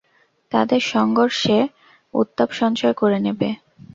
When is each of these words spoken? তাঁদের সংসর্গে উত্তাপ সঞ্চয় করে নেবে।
তাঁদের 0.51 0.81
সংসর্গে 0.91 1.59
উত্তাপ 2.13 2.49
সঞ্চয় 2.59 2.95
করে 3.01 3.17
নেবে। 3.19 3.49